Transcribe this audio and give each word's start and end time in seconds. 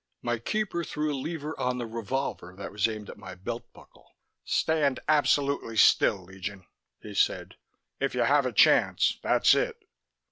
My 0.23 0.39
keeper 0.39 0.83
threw 0.83 1.13
a 1.13 1.13
lever 1.15 1.53
on 1.59 1.77
the 1.77 1.85
revolver 1.85 2.55
that 2.57 2.71
was 2.71 2.87
aimed 2.87 3.07
at 3.11 3.19
my 3.19 3.35
belt 3.35 3.71
buckle. 3.71 4.15
"Stand 4.43 4.99
absolutely 5.07 5.77
still, 5.77 6.23
Legion," 6.23 6.65
he 7.03 7.13
said. 7.13 7.53
"If 7.99 8.15
you 8.15 8.21
have 8.21 8.47
a 8.47 8.51
chance, 8.51 9.19
that's 9.21 9.53
it." 9.53 9.77